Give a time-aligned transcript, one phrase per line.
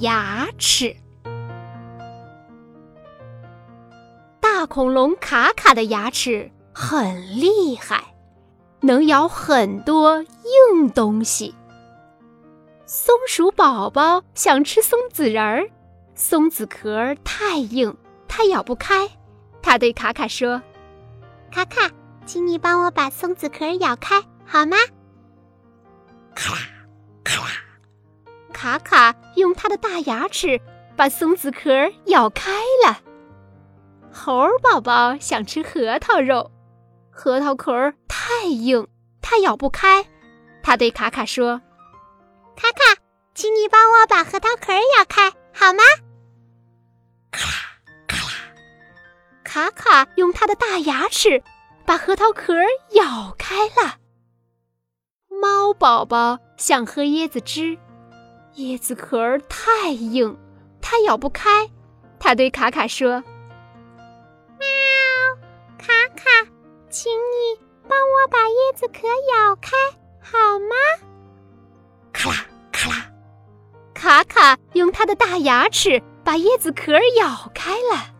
[0.00, 0.94] 牙齿。
[4.40, 8.14] 大恐龙卡卡的牙齿很厉害，
[8.80, 11.54] 能咬很多硬东西。
[12.86, 15.68] 松鼠宝宝想吃松子仁儿，
[16.14, 17.96] 松子壳太硬，
[18.28, 19.08] 它咬不开。
[19.60, 20.62] 它对卡卡说
[21.50, 21.90] ：“卡卡，
[22.24, 24.76] 请你帮我把松子壳咬开，好吗？”
[26.34, 26.67] 咔啦咔啦，
[28.60, 30.60] 卡卡用它的大牙齿
[30.96, 31.70] 把松子壳
[32.06, 32.50] 咬开
[32.84, 33.00] 了。
[34.12, 36.50] 猴宝宝想吃核桃肉，
[37.08, 38.88] 核桃壳太硬，
[39.22, 40.04] 它咬不开。
[40.60, 41.62] 它对卡卡说
[42.58, 43.00] ：“卡卡，
[43.32, 45.84] 请你帮我把核桃壳咬开，好吗？”
[47.30, 47.54] 咔啦
[48.08, 48.32] 咔啦，
[49.44, 51.44] 卡卡用它的大牙齿
[51.86, 52.54] 把核桃壳
[52.90, 53.98] 咬开了。
[55.28, 57.78] 猫宝宝想喝椰子汁，
[58.58, 60.36] 椰子壳儿太硬，
[60.80, 61.70] 它咬不开。
[62.18, 63.22] 它对卡卡说。
[64.58, 64.66] 喵
[65.78, 66.24] 卡卡，
[66.90, 69.76] 请你帮我把椰子壳咬开，
[70.20, 70.74] 好吗？
[72.12, 72.36] 咔啦
[72.72, 73.06] 咔啦，
[73.94, 78.12] 卡卡用它的大牙齿把椰子壳咬开了。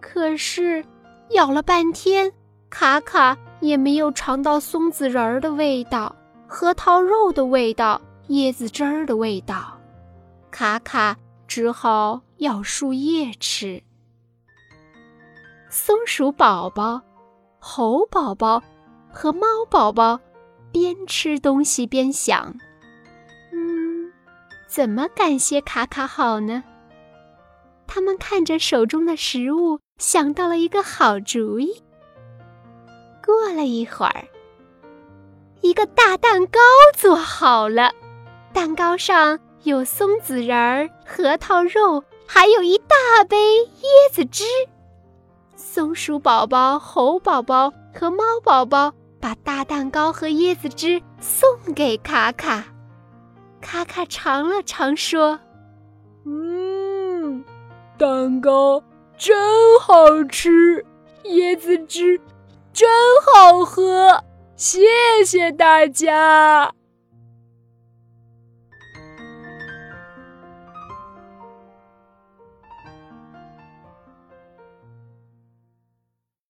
[0.00, 0.84] 可是，
[1.30, 2.32] 咬了半天，
[2.70, 6.14] 卡卡也没有尝到松子仁儿的味道、
[6.46, 8.00] 核桃肉的味道、
[8.30, 9.78] 椰子汁儿的味道。
[10.50, 13.82] 卡卡只好咬树叶吃。
[15.68, 17.00] 松鼠宝宝、
[17.58, 18.62] 猴宝宝
[19.12, 20.18] 和猫宝宝
[20.72, 22.56] 边吃东西边想
[23.52, 24.12] ：“嗯，
[24.68, 26.64] 怎么感谢卡卡好呢？”
[27.86, 31.82] 他们看着手中的食物，想到了一个好主意。
[33.24, 34.24] 过了一会儿，
[35.60, 36.60] 一个大蛋糕
[36.96, 37.92] 做好了，
[38.60, 44.44] 蛋糕上有松子仁儿、核桃肉，还有一大杯椰子汁。
[45.56, 52.62] 松鼠宝宝、猴宝宝和猫宝宝把大蛋糕和椰子汁送给卡卡。
[53.62, 55.40] 卡卡尝了尝，说
[56.26, 57.42] ：“嗯，
[57.96, 58.82] 蛋糕
[59.16, 59.34] 真
[59.80, 60.84] 好吃，
[61.24, 62.20] 椰子汁
[62.74, 62.86] 真
[63.24, 64.22] 好喝，
[64.54, 64.84] 谢
[65.24, 66.70] 谢大家。”